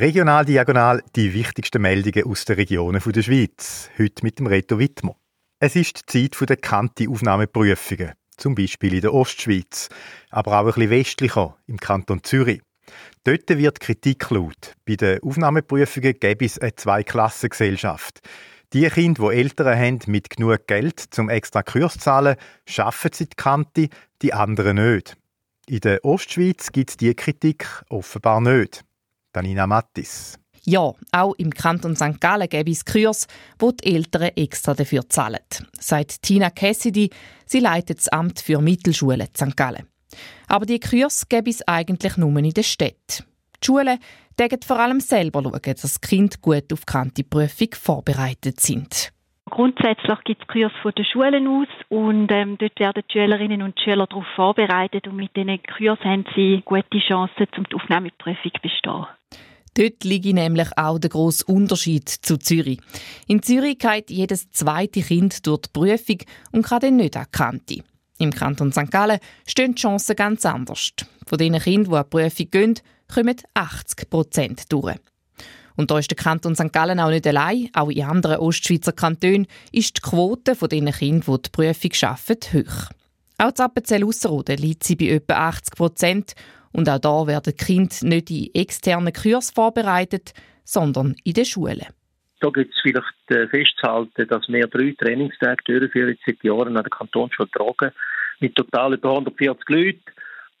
[0.00, 3.90] Regional Diagonal die wichtigsten Meldungen aus den Regionen der Schweiz.
[3.98, 5.16] Heute mit dem Reto Wittmer.
[5.58, 9.88] Es ist die Zeit der Kanti-Aufnahmeprüfungen, zum Beispiel in der Ostschweiz,
[10.30, 12.62] aber auch ein bisschen westlicher, im Kanton Zürich.
[13.24, 14.74] Dort wird Kritik laut.
[14.86, 18.20] Bei den Aufnahmeprüfungen gäbe es eine Zweiklassengesellschaft.
[18.72, 22.36] Die Kinder, die Eltern haben mit genug Geld zum extra Kurs zu zahlen,
[22.66, 23.88] schaffen sie die Kante,
[24.22, 25.16] die anderen nicht.
[25.66, 28.84] In der Ostschweiz gibt es diese Kritik offenbar nicht.
[29.32, 30.38] Danina Mattis.
[30.64, 32.20] Ja, auch im Kanton St.
[32.20, 33.26] Gallen gäbe es Kurs,
[33.58, 35.38] wo die Eltern extra dafür zahlen,
[35.78, 37.10] sagt Tina Cassidy.
[37.46, 39.56] Sie leitet das Amt für Mittelschulen in St.
[39.56, 39.86] Gallen.
[40.46, 43.24] Aber die Kurs gäbe es eigentlich nur in den Städten.
[43.62, 43.98] Die Schulen
[44.38, 49.12] dürfen vor allem selber schauen, dass die Kinder gut auf die Kante-Prüfung vorbereitet sind.
[49.50, 53.80] Grundsätzlich gibt es Kurs von den Schulen aus und ähm, dort werden die Schülerinnen und
[53.80, 58.60] Schüler darauf vorbereitet und mit diesen Kurs haben sie gute Chancen, um die Aufnahmeprüfung zu
[58.60, 59.06] bestehen.
[59.78, 62.80] Dort liegt nämlich auch der grosse Unterschied zu Zürich.
[63.28, 66.18] In Zürich geht jedes zweite Kind durch die Prüfung
[66.50, 67.84] und kann dann nicht an die.
[68.18, 68.90] Im Kanton St.
[68.90, 70.90] Gallen stehen die Chancen ganz anders.
[71.24, 72.74] Von den Kindern, die an die Prüfung gehen,
[73.06, 74.96] kommen 80 Prozent durch.
[75.76, 76.72] Und da ist der Kanton St.
[76.72, 77.68] Gallen auch nicht allein.
[77.72, 82.66] Auch in anderen Ostschweizer Kantonen ist die Quote von den Kindern, die die Prüfung arbeiten,
[82.66, 82.90] hoch.
[83.38, 86.34] Auch in Appenzell Ausserrhoden liegt sie bei etwa 80 Prozent.
[86.72, 90.32] Und auch da werden Kinder nicht in externen Kursen vorbereitet,
[90.64, 91.86] sondern in den Schulen.
[92.40, 96.90] Da gibt es vielleicht äh, festzuhalten, dass wir drei Trainingstage durchführen seit Jahren an der
[96.90, 97.92] Kantonsschule Tragen
[98.40, 100.02] mit total über 140 Leuten.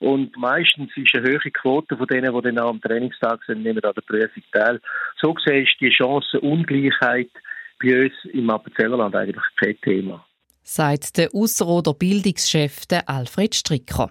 [0.00, 3.94] Und meistens ist eine höhere Quote von denen, die dann am Trainingstag sind, nehmen an
[3.94, 4.80] der Prüfung teil.
[5.20, 7.30] So gesehen ist die Chancenungleichheit
[7.80, 10.24] bei uns im Appenzellerland eigentlich kein Thema.
[10.62, 14.10] Sagt der Ausserrhoder Bildungschef Alfred Stricker.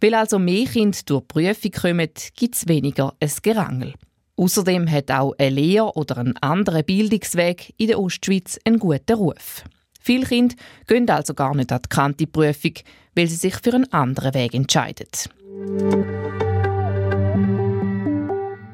[0.00, 3.94] Weil also mehr Kinder durch die Prüfung kommen, gibt es weniger ein Gerangel.
[4.36, 9.64] Außerdem hat auch ein Lehr- oder ein anderer Bildungsweg in der Ostschweiz einen guten Ruf.
[10.00, 10.54] Viele Kinder
[10.86, 12.74] gehen also gar nicht an die Kante-Prüfung,
[13.14, 15.08] weil sie sich für einen anderen Weg entscheiden.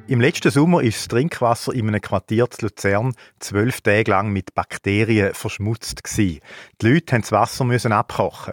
[0.08, 4.54] Im letzten Sommer ist das Trinkwasser in einem Quartier zu Luzern zwölf Tage lang mit
[4.54, 6.02] Bakterien verschmutzt.
[6.18, 6.40] Die
[6.82, 8.52] Leute mussten das Wasser abkochen.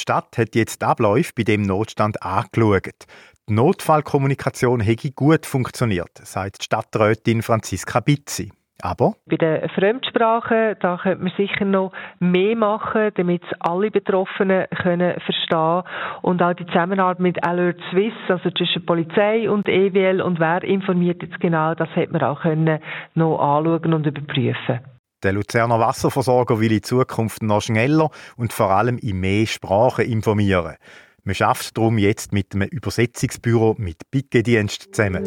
[0.00, 3.04] Die Stadt hat jetzt Abläufe bei dem Notstand angeschaut.
[3.46, 8.50] Die Notfallkommunikation hätte gut funktioniert, sagt die Stadträtin Franziska Bizzi.
[8.80, 9.12] Aber?
[9.26, 15.82] Bei den Fremdsprachen, da könnte man sicher noch mehr machen, damit alle Betroffenen können verstehen
[16.22, 21.22] und auch die Zusammenarbeit mit Alert Swiss, also zwischen Polizei und EWL und wer informiert
[21.22, 22.80] jetzt genau, das hätte man auch können
[23.14, 24.80] noch anschauen und überprüfen.
[25.22, 30.76] Der Luzerner Wasserversorger will in Zukunft noch schneller und vor allem in mehr Sprachen informieren.
[31.24, 35.24] Man schafft darum jetzt mit einem Übersetzungsbüro mit Bigedienst zusammen.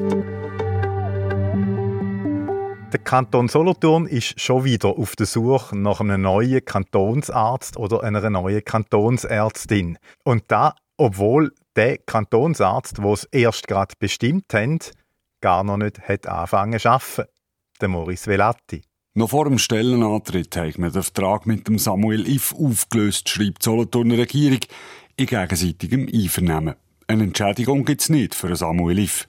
[2.92, 8.28] Der Kanton Solothurn ist schon wieder auf der Suche nach einem neuen Kantonsarzt oder einer
[8.32, 10.00] neuen Kantonsärztin.
[10.24, 14.92] Und da, obwohl der Kantonsarzt, der es erst gerade bestimmt hat,
[15.42, 17.30] gar noch nicht hat angefangen zu arbeiten.
[17.80, 18.82] Der Maurice Velati.
[19.16, 23.66] Noch vor dem Stellenantritt hat man den Vertrag mit dem Samuel If aufgelöst, schreibt die
[23.66, 24.62] Solothurner Regierung
[25.18, 26.74] in gegenseitigem Einvernehmen.
[27.06, 29.28] Eine Entschädigung gibt es nicht für Samuel If.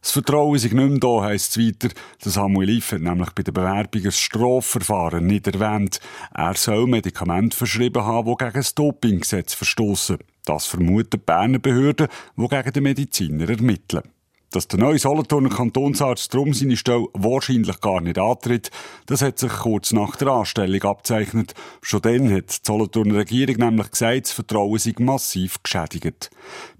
[0.00, 1.92] Das Vertrauen ist nicht mehr da, heisst es weiter.
[2.24, 5.98] Der Samuel Iff hat nämlich bei der Bewerbung ein Strafverfahren nicht erwähnt.
[6.32, 10.18] Er soll Medikamente verschrieben haben, die gegen das Dopinggesetz verstoßen.
[10.44, 12.06] Das vermuten die Berner Behörden,
[12.36, 14.13] die gegen den Mediziner ermitteln.
[14.54, 18.70] Dass der neue Solothurner Kantonsarzt drum seine Stelle wahrscheinlich gar nicht antritt,
[19.06, 21.54] das hat sich kurz nach der Anstellung abzeichnet.
[21.82, 26.30] Schon dann hat die Solothurner Regierung nämlich gesagt, das Vertrauen sei massiv geschädigt.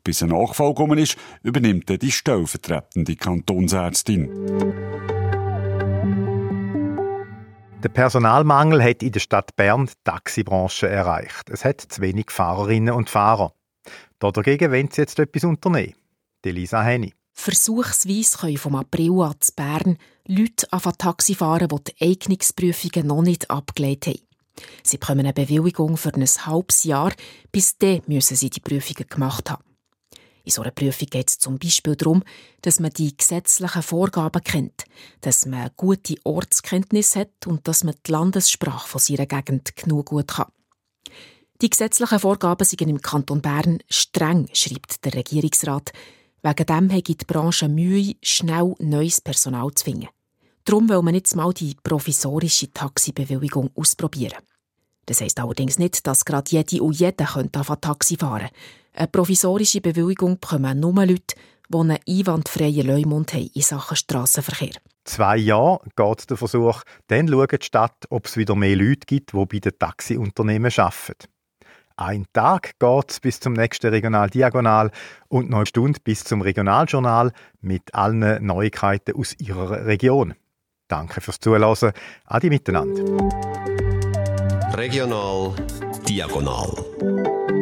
[0.05, 4.29] Bis ein Nachfall gekommen ist, übernimmt dann die stellvertretende Kantonsärztin.
[7.83, 11.51] Der Personalmangel hat in der Stadt Bern die Taxibranche erreicht.
[11.51, 13.53] Es hat zu wenig Fahrerinnen und Fahrer.
[14.21, 15.95] Dagegen wollen sie jetzt etwas unternehmen.
[16.45, 17.13] Elisa Henny.
[17.35, 23.23] Versuchsweise können vom April an zu Bern Leute anfangen Taxi fahren, die die Eignungsprüfungen noch
[23.23, 24.21] nicht abgelegt haben.
[24.85, 27.13] Sie bekommen eine Bewilligung für ein halbes Jahr,
[27.51, 29.65] bis dann müssen sie die Prüfungen gemacht haben.
[30.45, 32.23] In so einer Prüfung geht es zum Beispiel darum,
[32.63, 34.85] dass man die gesetzlichen Vorgaben kennt,
[35.23, 40.29] dass man gute Ortskenntnis hat und dass man die Landessprache von seiner Gegend genug gut
[40.29, 40.53] kann.
[41.63, 45.93] Die gesetzlichen Vorgaben sind im Kanton Bern streng, schreibt der Regierungsrat.
[46.47, 50.09] Wegen dem hat die Branche Mühe, schnell neues Personal zu finden.
[50.67, 54.43] Darum will man jetzt mal die provisorische Taxibewilligung ausprobieren.
[55.07, 58.51] Das heisst allerdings nicht, dass gerade jede und jeder könnte Taxi fahren
[58.93, 61.35] Eine provisorische Bewilligung bekommen nur Leute,
[61.71, 64.75] die einen einwandfreien Leumund haben in Sachen Strassenverkehr.
[65.05, 69.33] Zwei Jahre geht der Versuch, dann schaut die Stadt, ob es wieder mehr Leute gibt,
[69.33, 71.29] die bei den Taxiunternehmen arbeiten.
[71.97, 74.91] Ein Tag geht es bis zum nächsten Regional Diagonal
[75.29, 77.31] und noch eine Stunde bis zum Regionaljournal
[77.61, 80.35] mit allen Neuigkeiten aus Ihrer Region.
[80.89, 81.93] Danke fürs Zuhören.
[82.25, 83.01] Adi miteinander.
[84.77, 85.55] Regional
[86.09, 87.54] Diagonal.